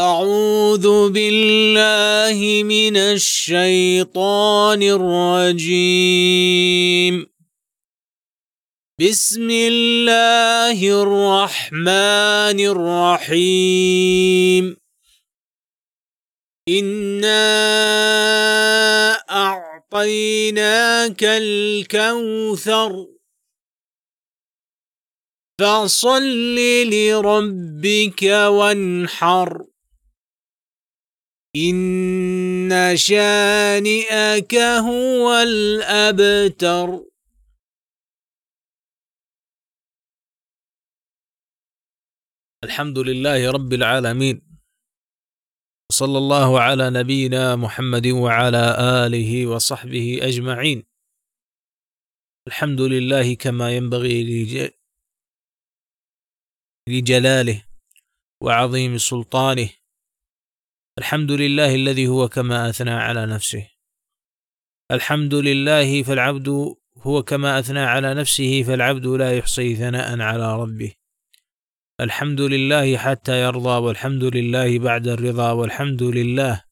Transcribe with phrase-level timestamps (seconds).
[0.00, 6.16] أعوذ بالله من الشيطان الرجيم.
[9.00, 12.60] بسم الله الرحمن
[13.26, 14.76] الرحيم.
[16.68, 17.42] إنا
[19.30, 23.06] أعطيناك الكوثر.
[25.60, 26.54] فصل
[26.84, 29.66] لربك وانحر.
[31.56, 37.06] إن شانئك هو الأبتر.
[42.64, 44.58] الحمد لله رب العالمين.
[45.92, 48.64] صلى الله على نبينا محمد وعلى
[49.06, 50.82] آله وصحبه أجمعين.
[52.48, 54.18] الحمد لله كما ينبغي
[56.88, 57.64] لجلاله
[58.42, 59.85] وعظيم سلطانه.
[60.98, 63.68] الحمد لله الذي هو كما أثنى على نفسه.
[64.90, 66.48] الحمد لله فالعبد
[66.98, 70.92] هو كما أثنى على نفسه فالعبد لا يحصي ثناء على ربه.
[72.00, 76.64] الحمد لله حتى يرضى والحمد لله بعد الرضا والحمد لله.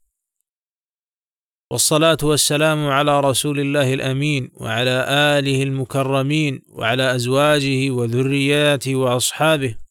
[1.72, 5.06] والصلاة والسلام على رسول الله الأمين وعلى
[5.38, 9.83] آله المكرمين وعلى أزواجه وذرياته وأصحابه.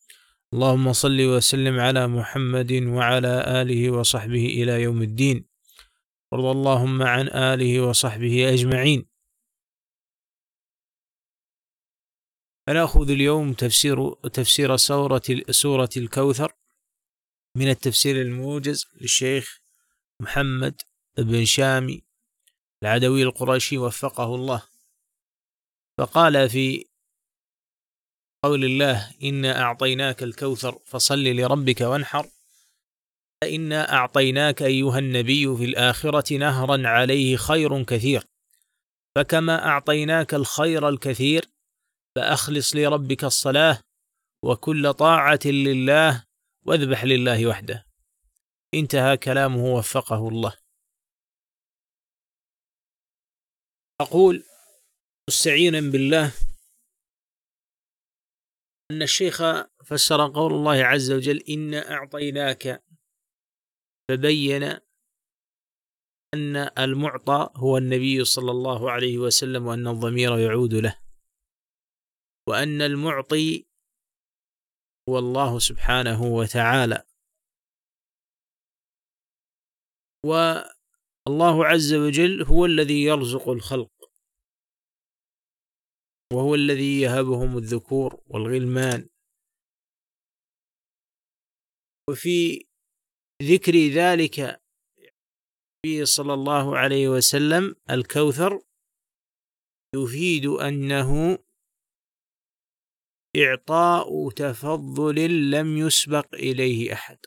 [0.54, 5.46] اللهم صل وسلم على محمد وعلى آله وصحبه إلى يوم الدين.
[6.32, 9.06] وارض اللهم عن آله وصحبه أجمعين.
[12.68, 16.54] فنأخذ اليوم تفسير تفسير سورة سورة الكوثر
[17.56, 19.62] من التفسير الموجز للشيخ
[20.20, 20.82] محمد
[21.18, 22.04] بن شامي
[22.84, 24.64] العدوي القرشي وفقه الله.
[25.98, 26.93] فقال في
[28.44, 32.30] قول الله إنا أعطيناك الكوثر فصل لربك وانحر.
[33.42, 38.24] فإنا أعطيناك أيها النبي في الآخرة نهرا عليه خير كثير
[39.16, 41.46] فكما أعطيناك الخير الكثير
[42.16, 43.80] فأخلص لربك الصلاة
[44.46, 46.26] وكل طاعة لله
[46.66, 47.86] واذبح لله وحده.
[48.74, 50.54] انتهى كلامه وفقه الله.
[54.02, 54.44] أقول
[55.30, 56.34] مستعينا بالله
[58.94, 59.42] أن الشيخ
[59.86, 62.84] فسر قول الله عز وجل إنا أعطيناك
[64.10, 64.64] فبين
[66.34, 71.00] أن المعطى هو النبي صلى الله عليه وسلم وأن الضمير يعود له
[72.50, 73.66] وأن المعطي
[75.10, 77.04] هو الله سبحانه وتعالى.
[80.26, 83.93] والله عز وجل هو الذي يرزق الخلق.
[86.34, 89.10] وهو الذي يهبهم الذكور والغلمان.
[92.10, 92.66] وفي
[93.44, 98.62] ذكر ذلك النبي صلى الله عليه وسلم الكوثر
[99.96, 101.38] يفيد أنه
[103.38, 107.18] إعطاء تفضل لم يسبق إليه أحد.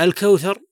[0.00, 0.69] الكوثر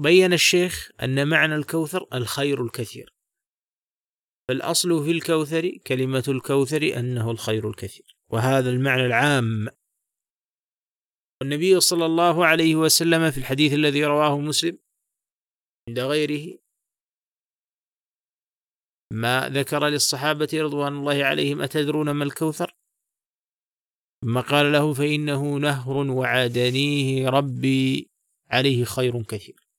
[0.00, 3.14] بين الشيخ أن معنى الكوثر الخير الكثير.
[4.48, 9.68] فالأصل في الكوثر كلمة الكوثر أنه الخير الكثير وهذا المعنى العام.
[11.40, 14.78] والنبي صلى الله عليه وسلم في الحديث الذي رواه مسلم
[15.88, 16.58] عند غيره
[19.12, 22.76] ما ذكر للصحابة رضوان الله عليهم أتدرون ما الكوثر؟
[24.24, 28.10] ثم قال له فإنه نهر وعادنيه ربي
[28.50, 29.69] عليه خير كثير.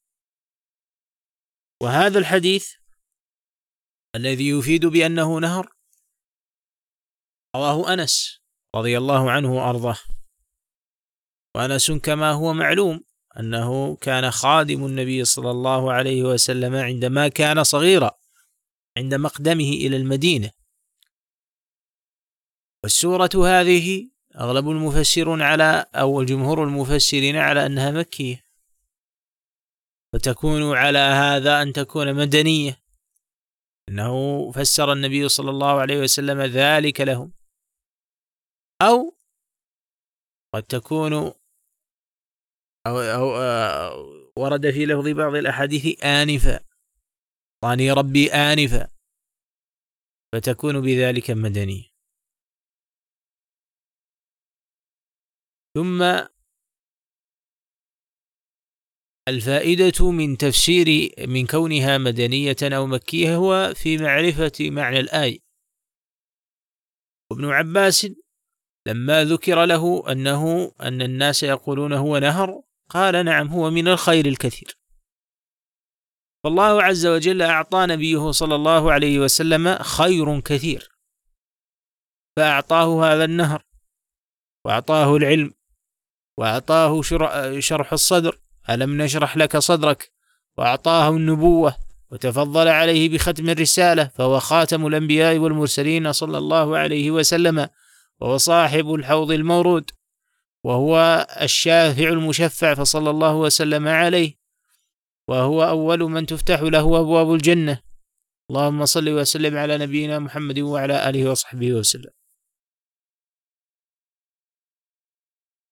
[1.82, 2.74] وهذا الحديث
[4.16, 5.74] الذي يفيد بأنه نهر
[7.56, 8.42] رواه أنس
[8.76, 9.98] رضي الله عنه وأرضاه.
[11.56, 13.04] وأنس كما هو معلوم
[13.40, 18.12] أنه كان خادم النبي صلى الله عليه وسلم عندما كان صغيرا
[18.98, 20.52] عند مقدمه إلى المدينة.
[22.84, 28.51] والسورة هذه أغلب المفسرون على أو جمهور المفسرين على أنها مكية.
[30.14, 32.84] فتكون على هذا أن تكون مدنية.
[33.90, 37.34] أنه فسر النبي صلى الله عليه وسلم ذلك لهم.
[38.82, 39.18] أو
[40.54, 41.14] قد تكون
[42.88, 46.60] أو, أو, أو ورد في لفظ بعض الأحاديث آنفا.
[47.64, 48.88] طاني ربي آنفا.
[50.34, 51.92] فتكون بذلك مدنية.
[55.76, 56.04] ثم
[59.32, 60.88] الفائدة من تفسير
[61.28, 65.40] من كونها مدنية أو مكية هو في معرفة معنى الآية.
[67.32, 68.08] وابن عباس
[68.88, 74.78] لما ذكر له أنه أن الناس يقولون هو نهر قال نعم هو من الخير الكثير.
[76.44, 80.92] فالله عز وجل أعطى نبيه صلى الله عليه وسلم خير كثير.
[82.38, 83.64] فأعطاه هذا النهر
[84.66, 85.54] وأعطاه العلم
[86.40, 87.02] وأعطاه
[87.60, 90.12] شرح الصدر ألم نشرح لك صدرك؟
[90.58, 91.76] وأعطاه النبوة
[92.12, 97.70] وتفضل عليه بختم الرسالة فهو خاتم الأنبياء والمرسلين صلى الله عليه وسلم
[98.20, 99.92] وهو صاحب الحوض المورود
[100.64, 104.42] وهو الشافع المشفع فصلى الله وسلم عليه
[105.28, 107.82] وهو أول من تفتح له أبواب الجنة.
[108.50, 112.12] اللهم صل وسلم على نبينا محمد وعلى آله وصحبه وسلم.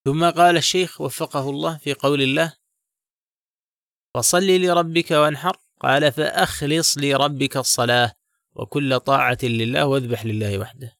[0.05, 2.53] ثم قال الشيخ وفقه الله في قول الله
[4.15, 5.57] فصل لربك وانحر.
[5.79, 8.15] قال فأخلص لربك الصلاة
[8.55, 10.97] وكل طاعة لله واذبح لله وحده.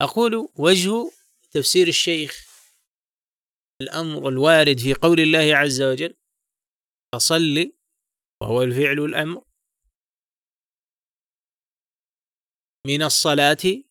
[0.00, 1.10] أقول وجه
[1.50, 2.48] تفسير الشيخ
[3.80, 6.16] الأمر الوارد في قول الله عز وجل
[7.12, 7.72] فصل
[8.40, 9.44] وهو الفعل الأمر.
[12.86, 13.82] من الصلاة.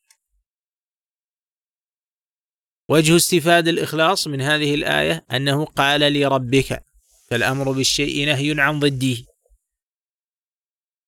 [2.89, 6.87] وجه استفاد الإخلاص من هذه الآية أنه قال لربك.
[7.31, 9.25] فالأمر بالشيء نهي عن ضده.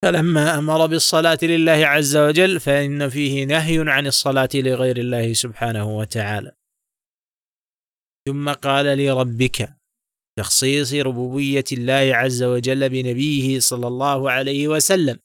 [0.04, 6.52] فلما أمر بالصلاة لله عز وجل فإن فيه نهي عن الصلاة لغير الله سبحانه وتعالى.
[8.28, 9.76] ثم قال لربك
[10.40, 15.20] تخصيص ربوبية الله عز وجل بنبيه صلى الله عليه وسلم.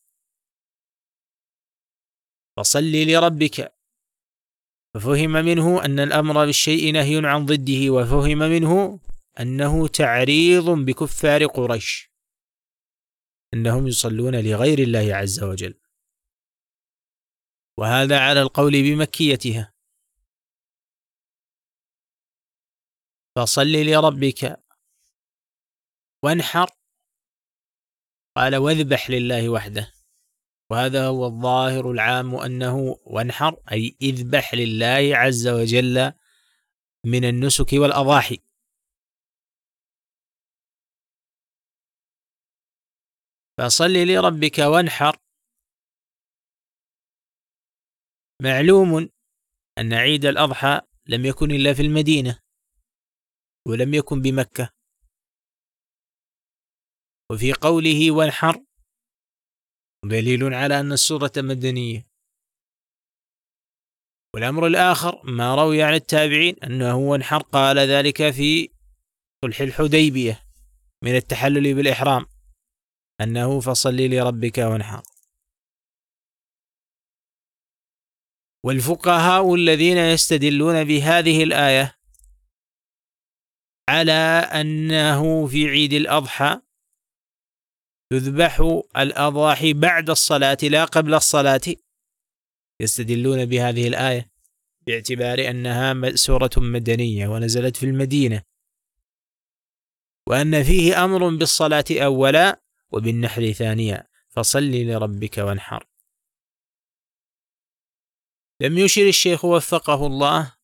[2.56, 3.74] فصل لربك
[4.94, 9.00] ففهم منه أن الأمر بالشيء نهي عن ضده وفهم منه
[9.40, 12.10] أنه تعريض بكفار قريش.
[13.54, 15.80] أنهم يصلون لغير الله عز وجل.
[17.78, 19.74] وهذا على القول بمكيتها.
[23.36, 24.64] فصل لربك
[26.24, 26.70] وانحر.
[28.36, 29.92] قال واذبح لله وحده.
[30.70, 36.12] وهذا هو الظاهر العام أنه وانحر أي اذبح لله عز وجل
[37.04, 38.53] من النسك والأضاحي.
[43.58, 45.16] فصل لربك وانحر.
[48.42, 49.08] معلوم
[49.78, 52.40] أن عيد الأضحى لم يكن إلا في المدينة
[53.68, 54.70] ولم يكن بمكة.
[57.32, 58.64] وفي قوله وانحر
[60.04, 62.06] دليل على أن السورة مدنية.
[64.34, 68.68] والأمر الآخر ما روي عن التابعين أنه وانحر قال ذلك في
[69.44, 70.46] صلح الحديبية
[71.04, 72.33] من التحلل بالإحرام.
[73.20, 75.02] أنه فصل لربك وانحر.
[78.64, 81.98] والفقهاء الذين يستدلون بهذه الآية
[83.88, 84.12] على
[84.60, 86.60] أنه في عيد الأضحى
[88.12, 91.60] تذبح الأضاحي بعد الصلاة لا قبل الصلاة
[92.80, 94.30] يستدلون بهذه الآية
[94.86, 98.42] باعتبار أنها سورة مدنية ونزلت في المدينة.
[100.28, 102.63] وأن فيه أمر بالصلاة أولا
[102.94, 105.88] وبالنحر ثانيا فصل لربك وانحر.
[108.60, 110.56] لم يشر الشيخ وفقه الله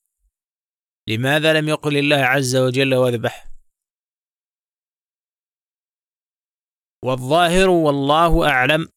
[1.08, 3.50] لماذا لم يقل الله عز وجل واذبح؟
[7.04, 8.88] والظاهر والله أعلم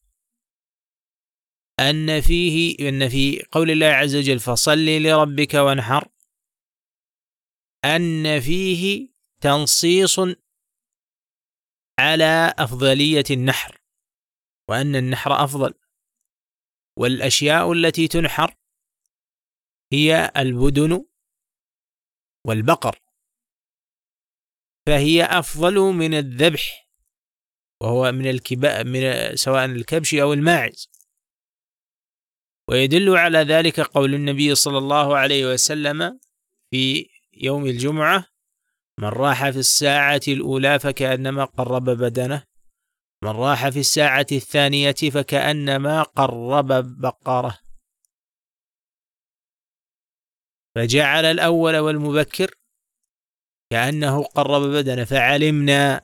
[1.80, 6.08] أن فيه أن في قول الله عز وجل فصل لربك وانحر
[7.84, 9.08] أن فيه
[9.40, 10.20] تنصيص
[11.98, 13.80] على أفضلية النحر
[14.68, 15.74] وأن النحر أفضل.
[16.98, 18.56] والأشياء التي تنحر
[19.92, 21.04] هي البدن
[22.46, 23.00] والبقر
[24.86, 26.88] فهي أفضل من الذبح
[27.82, 30.90] وهو من الكباء من سواء الكبش أو الماعز.
[32.68, 36.20] ويدل على ذلك قول النبي صلى الله عليه وسلم
[36.70, 38.33] في يوم الجمعة
[39.00, 42.44] من راح في الساعة الأولى فكأنما قرب بدنه
[43.24, 46.66] من راح في الساعة الثانية فكأنما قرب
[47.00, 47.58] بقرة.
[50.76, 52.54] فجعل الأول والمبكر
[53.72, 55.04] كأنه قرب بدنه.
[55.04, 56.02] فعلمنا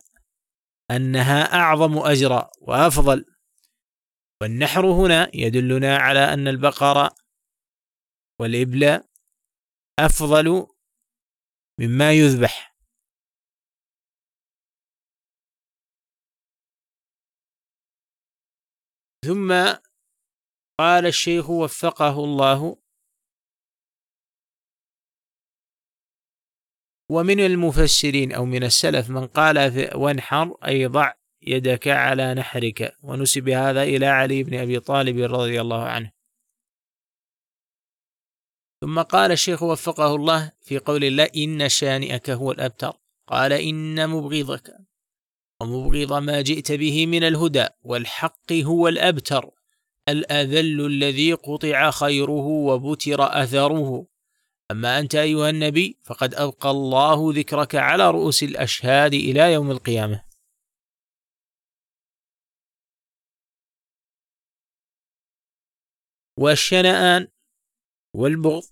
[0.90, 3.24] أنها أعظم أجرا وأفضل.
[4.42, 7.10] والنحر هنا يدلنا على أن البقر
[8.40, 9.02] والإبل
[9.98, 10.66] أفضل
[11.80, 12.69] مما يذبح.
[19.24, 19.52] ثم
[20.78, 22.76] قال الشيخ وفقه الله
[27.10, 33.82] ومن المفسرين أو من السلف من قال وانحر أي ضع يدك على نحرك ونسب هذا
[33.82, 36.12] إلى علي بن أبي طالب رضي الله عنه.
[38.80, 42.92] ثم قال الشيخ وفقه الله في قول الله إن شانئك هو الأبتر
[43.26, 44.89] قال إن مبغضك.
[45.60, 49.50] ومبغض ما جئت به من الهدى والحق هو الأبتر
[50.08, 54.06] الأذل الذي قطع خيره وبتر أثره.
[54.70, 60.24] أما أنت أيها النبي فقد أبقى الله ذكرك على رؤوس الأشهاد إلى يوم القيامة.
[66.38, 67.28] والشنآن
[68.14, 68.62] والبغض.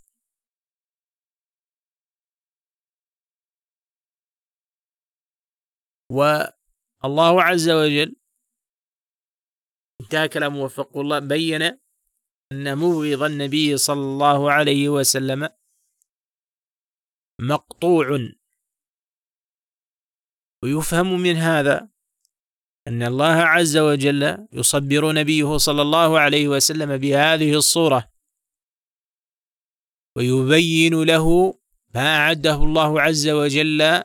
[7.05, 8.17] والله عز وجل
[10.01, 11.63] انتهى كلام وفق الله بين
[12.53, 15.49] أن مبغض النبي صلى الله عليه وسلم
[17.41, 18.19] مقطوع.
[20.63, 21.89] ويفهم من هذا
[22.89, 28.13] أن الله عز وجل يصبر نبيه صلى الله عليه وسلم بهذه الصورة
[30.17, 31.55] ويبين له
[31.95, 34.03] ما أعده الله عز وجل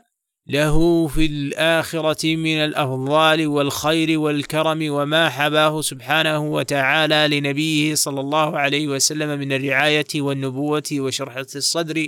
[0.47, 8.87] له في الآخرة من الأفضال والخير والكرم وما حباه سبحانه وتعالى لنبيه صلى الله عليه
[8.87, 12.07] وسلم من الرعاية والنبوة وشرحة الصدر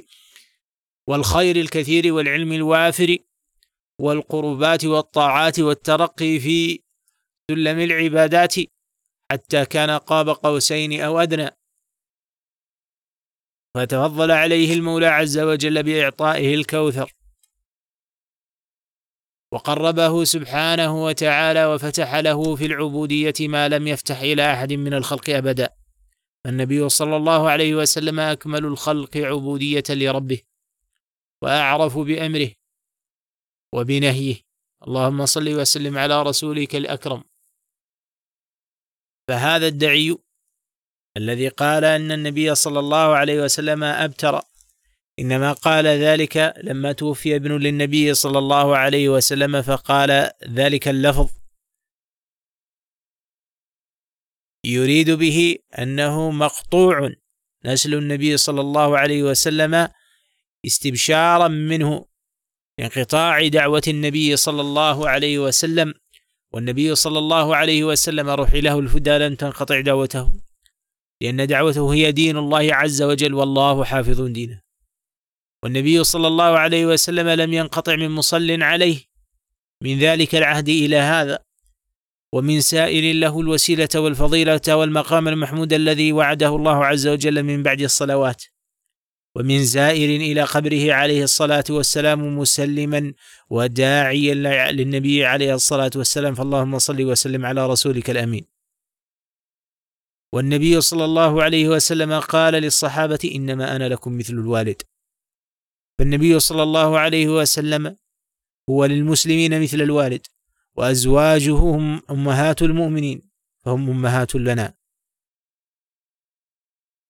[1.10, 3.18] والخير الكثير والعلم الوافر
[4.02, 6.80] والقربات والطاعات والترقي في
[7.52, 8.56] سلم العبادات
[9.32, 11.50] حتى كان قاب قوسين أو أدنى.
[13.78, 17.15] فتفضل عليه المولى عز وجل بإعطائه الكوثر.
[19.52, 25.70] وقربه سبحانه وتعالى وفتح له في العبودية ما لم يفتح إلى أحد من الخلق أبدا.
[26.46, 30.42] النبي صلى الله عليه وسلم أكمل الخلق عبودية لربه
[31.42, 32.52] وأعرف بأمره
[33.74, 34.36] وبنهيه.
[34.88, 37.24] اللهم صل وسلم على رسولك الأكرم.
[39.28, 40.18] فهذا الدعي
[41.18, 44.42] الذي قال أن النبي صلى الله عليه وسلم أبتر
[45.20, 51.30] إنما قال ذلك لما توفي ابن للنبي صلى الله عليه وسلم فقال ذلك اللفظ
[54.66, 57.12] يريد به أنه مقطوع
[57.66, 59.88] نسل النبي صلى الله عليه وسلم
[60.66, 62.06] استبشارا منه
[62.80, 65.94] انقطاع دعوة النبي صلى الله عليه وسلم
[66.54, 70.34] والنبي صلى الله عليه وسلم روحي له الفدى لن تنقطع دعوته
[71.22, 74.65] لأن دعوته هي دين الله عز وجل والله حافظ دينه.
[75.66, 78.98] والنبي صلى الله عليه وسلم لم ينقطع من مصل عليه.
[79.82, 81.40] من ذلك العهد إلى هذا.
[82.34, 88.44] ومن سائل له الوسيلة والفضيلة والمقام المحمود الذي وعده الله عز وجل من بعد الصلوات.
[89.36, 93.14] ومن زائر إلى قبره عليه الصلاة والسلام مسلما
[93.50, 94.34] وداعيا
[94.72, 96.36] للنبي عليه الصلاة والسلام.
[96.36, 98.46] فاللهم صل وسلم على رسولك الأمين.
[100.34, 104.82] والنبي صلى الله عليه وسلم قال للصحابة إنما أنا لكم مثل الوالد.
[106.00, 107.98] فالنبي صلى الله عليه وسلم
[108.70, 110.28] هو للمسلمين مثل الوالد
[110.76, 113.30] وأزواجه هم أمهات المؤمنين
[113.66, 114.74] فهم أمهات لنا.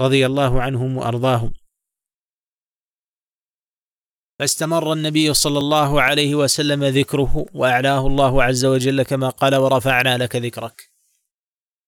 [0.01, 1.53] رضي الله عنهم وأرضاهم.
[4.39, 10.35] فاستمر النبي صلى الله عليه وسلم ذكره وأعلاه الله عز وجل كما قال ورفعنا لك
[10.35, 10.91] ذكرك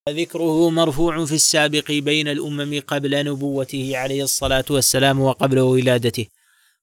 [0.10, 6.28] ذكره مرفوع في السابق بين الأمم قبل نبوته عليه الصلاة والسلام وقبل ولادته.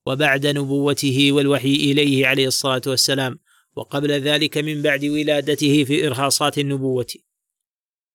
[0.07, 3.39] وبعد نبوته والوحي إليه عليه الصلاة والسلام
[3.77, 7.07] وقبل ذلك من بعد ولادته في إرهاصات النبوة.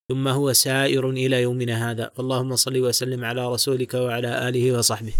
[0.09, 2.11] ثم هو سائر إلى يومنا هذا.
[2.19, 5.13] اللهم صل وسلم على رسولك وعلى آله وصحبه.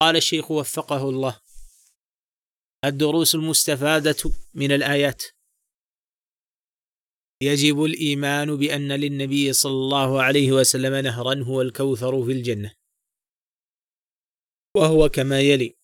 [0.00, 1.40] قال الشيخ وفقه الله
[2.84, 5.22] الدروس المستفادة من الآيات.
[7.42, 12.79] يجب الإيمان بأن للنبي صلى الله عليه وسلم نهرا هو الكوثر في الجنة.
[14.76, 15.76] وهو كما يلي.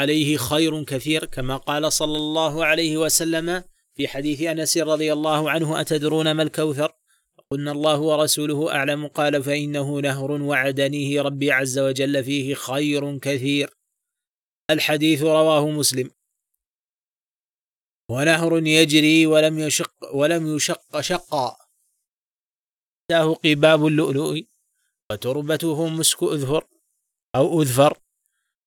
[0.00, 5.80] عليه خير كثير كما قال صلى الله عليه وسلم في حديث أنس رضي الله عنه
[5.80, 6.92] أتدرون ما الكوثر؟
[7.50, 13.70] قلنا الله ورسوله أعلم قال فإنه نهر وعدنيه ربي عز وجل فيه خير كثير
[14.70, 16.10] الحديث رواه مسلم.
[18.10, 21.56] ونهر يجري ولم يشق ولم يشق شقا.
[23.08, 24.40] تاه قباب اللؤلؤ
[25.10, 26.71] وتربته مسك أذفر
[27.34, 27.98] أو أذفر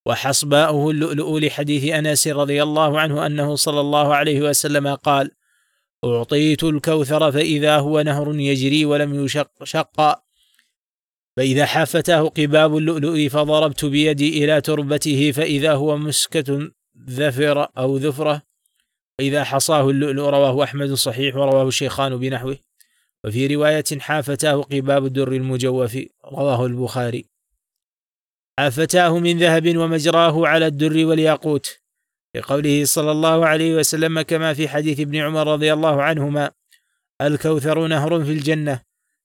[0.06, 5.32] وحصباؤه اللؤلؤ لحديث أنس رضي الله عنه أنه صلى الله عليه وسلم قال
[6.06, 10.26] أعطيت الكوثر فإذا هو نهر يجري ولم يشق شق.
[11.38, 16.72] فإذا حافتاه قباب اللؤلؤ فضربت بيدي إلى تربته فإذا هو مسكة
[17.10, 18.42] ذفر أو ذفرة.
[19.18, 22.58] فإذا حصاه اللؤلؤ رواه أحمد صحيح ورواه الشيخان بنحوه.
[23.24, 27.35] وفي رواية حافتاه قباب الدر المجوف رواه البخاري.
[28.58, 31.86] حافتاه من ذهب ومجراه على الدر والياقوت.
[32.36, 36.52] لقوله صلى الله عليه وسلم كما في حديث ابن عمر رضي الله عنهما
[37.22, 38.82] الكوثر نهر في الجنة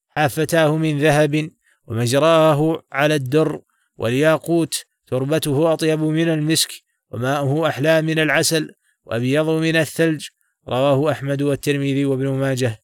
[0.08, 1.50] حافتاه من ذهب
[1.86, 3.60] ومجراه على الدر
[3.96, 6.72] والياقوت تربته أطيب من المسك
[7.10, 10.28] وماؤه أحلى من العسل وأبيض من الثلج
[10.68, 12.82] رواه أحمد والترمذي وابن ماجه.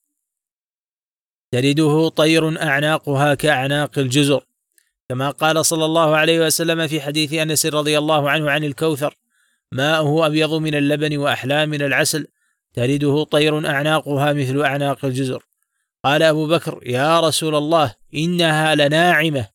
[1.53, 4.45] ترده طير أعناقها كأعناق الجزر.
[5.09, 9.17] كما قال صلى الله عليه وسلم في حديث أنس رضي الله عنه عن الكوثر
[9.73, 12.27] ماؤه أبيض من اللبن وأحلى من العسل
[12.75, 15.43] ترده طير أعناقها مثل أعناق الجزر.
[16.05, 19.49] قال أبو بكر يا رسول الله إنها لناعمة.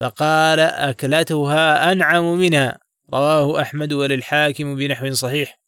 [0.00, 2.78] فقال أكلتها أنعم منها.
[3.12, 5.60] رواه أحمد وللحاكم بنحو صحيح.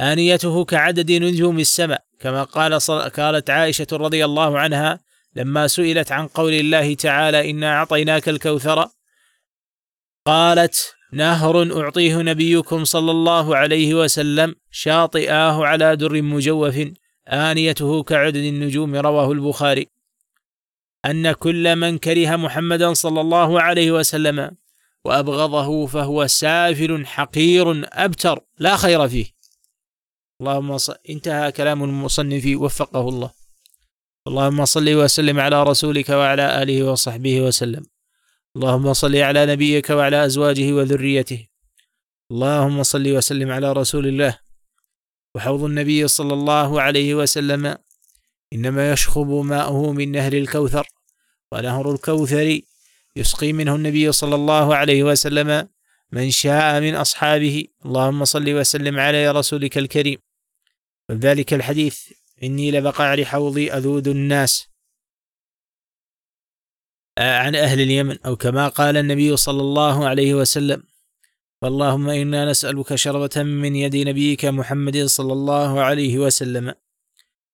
[0.00, 2.74] آنيته كعدد نجوم السماء كما قال
[3.10, 5.00] قالت عائشة رضي الله عنها
[5.36, 8.88] لما سئلت عن قول الله تعالى إنا أعطيناك الكوثر
[10.26, 16.74] قالت نهر أعطيه نبيكم صلى الله عليه وسلم شاطئاه على در مجوف
[17.28, 19.86] آنيته كعدد النجوم رواه البخاري.
[21.04, 24.56] أن كل من كره محمدا صلى الله عليه وسلم
[25.04, 29.26] وأبغضه فهو سافل حقير أبتر لا خير فيه.
[30.40, 30.78] اللهم
[31.10, 33.43] انتهى كلام المصنف وفقه الله.
[34.26, 37.84] اللهم صل وسلم على رسولك وعلى آله وصحبه وسلم.
[38.56, 41.46] اللهم صل على نبيك وعلى أزواجه وذريته.
[42.30, 44.38] اللهم صل وسلم على رسول الله.
[45.34, 47.78] وحوض النبي صلى الله عليه وسلم
[48.52, 50.86] إنما يشخب ماؤه من نهر الكوثر
[51.52, 52.60] ونهر الكوثر
[53.16, 55.68] يسقي منه النبي صلى الله عليه وسلم
[56.12, 57.64] من شاء من أصحابه.
[57.86, 60.18] اللهم صل وسلم على رسولك الكريم.
[61.08, 64.68] وذلك الحديث إني لبقعر حوضي أذود الناس.
[67.18, 70.82] آه، عن أهل اليمن أو كما قال النبي صلى الله عليه وسلم
[71.62, 76.74] فاللهم إنا نسألك شربة من يد نبيك محمد صلى الله عليه وسلم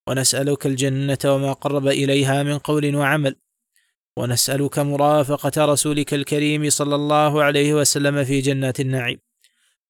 [0.09, 3.37] ونسألك الجنة وما قرب إليها من قول وعمل
[4.16, 9.19] ونسألك مرافقة رسولك الكريم صلى الله عليه وسلم في جنات النعيم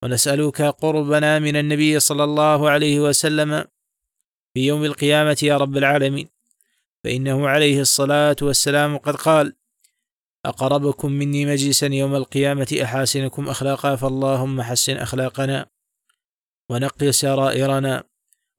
[0.02, 3.64] ونسألك قربنا من النبي صلى الله عليه وسلم
[4.54, 6.28] في يوم القيامة يا رب العالمين.
[7.04, 9.56] فإنه عليه الصلاة والسلام قد قال
[10.44, 15.66] أقربكم مني مجلسا يوم القيامة أحاسنكم أخلاقا فاللهم حسن أخلاقنا
[16.68, 18.04] ونقي سرائرنا.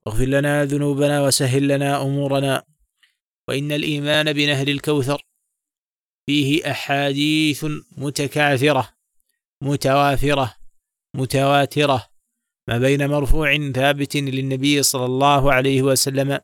[0.05, 2.63] واغفر لنا ذنوبنا وسهل لنا أمورنا.
[3.47, 5.25] وإن الإيمان بنهر الكوثر
[6.25, 7.65] فيه أحاديث
[7.97, 8.89] متكاثرة
[9.61, 10.55] متوافرة
[11.15, 12.10] متواترة.
[12.67, 16.39] ما بين مرفوع ثابت للنبي صلى الله عليه وسلم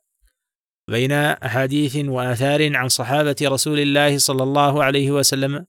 [0.87, 5.65] بين أحاديث وآثار عن صحابة رسول الله صلى الله عليه وسلم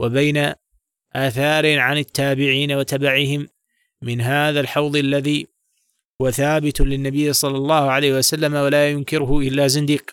[0.00, 0.52] وبين
[1.12, 3.48] آثار عن التابعين وتبعهم.
[4.02, 5.46] من هذا الحوض الذي
[6.22, 10.10] هو ثابت للنبي صلى الله عليه وسلم ولا ينكره إلا زنديق.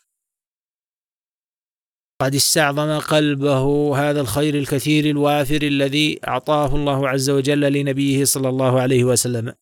[2.22, 8.82] قد استعظم قلبه هذا الخير الكثير الوافر الذي أعطاه الله عز وجل لنبيه صلى الله
[8.82, 9.54] عليه وسلم.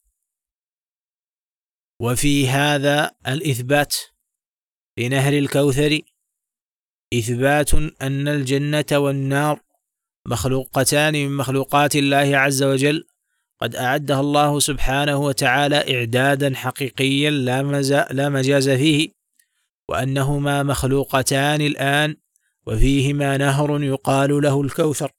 [2.01, 3.95] وفي هذا الإثبات
[4.95, 5.99] في نهر الكوثر
[7.13, 9.59] إثبات أن الجنة والنار
[10.27, 13.07] مخلوقتان من مخلوقات الله عز وجل.
[13.61, 19.09] قد أعدها الله سبحانه وتعالى إعدادا حقيقيا لا, مجاز فيه
[19.89, 22.15] وأنهما مخلوقتان الآن
[22.67, 25.11] وفيهما نهر يقال له الكوثر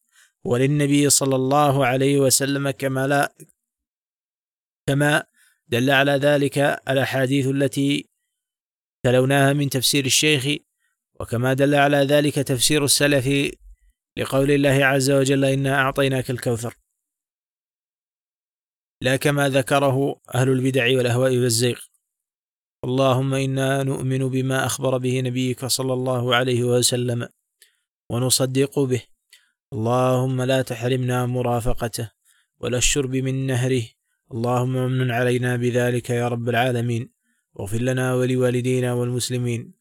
[0.44, 3.34] وللنبي صلى الله عليه وسلم كما لا
[4.88, 5.24] كما
[5.68, 8.08] دل على ذلك الأحاديث التي
[9.02, 10.62] تلوناها من تفسير الشيخ
[11.20, 13.28] وكما دل على ذلك تفسير السلف
[14.16, 16.74] لقول الله عز وجل إنا أعطيناك الكوثر
[19.02, 21.80] لا كما ذكره أهل البدع والأهواء والزيغ.
[22.84, 27.28] اللهم إنا نؤمن بما أخبر به نبيك صلى الله عليه وسلم.
[28.10, 29.02] ونصدق به.
[29.72, 32.10] اللهم لا تحرمنا مرافقته
[32.60, 33.82] ولا الشرب من نهره.
[34.32, 37.12] اللهم امن علينا بذلك يا رب العالمين.
[37.54, 39.72] واغفر لنا ولوالدينا والمسلمين.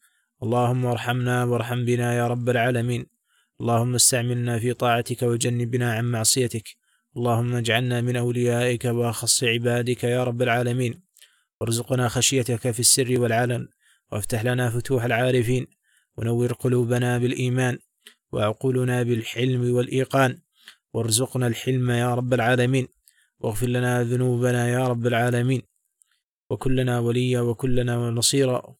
[0.42, 3.06] اللهم ارحمنا وارحم بنا يا رب العالمين.
[3.60, 6.68] اللهم استعملنا في طاعتك وجنبنا عن معصيتك.
[7.16, 11.02] اللهم اجعلنا من أوليائك وأخص عبادك يا رب العالمين.
[11.60, 13.68] وارزقنا خشيتك في السر والعلن.
[14.12, 15.66] وافتح لنا فتوح العارفين.
[16.16, 17.78] ونور قلوبنا بالإيمان.
[18.32, 20.38] وعقولنا بالحلم والإيقان.
[20.92, 22.88] وارزقنا الحلم يا رب العالمين.
[23.40, 25.62] واغفر لنا ذنوبنا يا رب العالمين.
[26.50, 28.74] وكلنا وليا وكلنا نصيرا.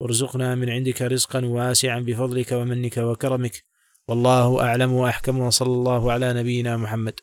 [0.00, 3.64] وارزقنا من عندك رزقا واسعا بفضلك ومنك وكرمك.
[4.08, 5.38] والله أعلم وأحكم.
[5.40, 7.20] وصلى الله على نبينا محمد.